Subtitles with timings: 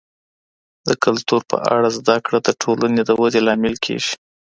[0.87, 4.13] د کلتور په اړه زده کړه د ټولنې د ودي لامل کیږي.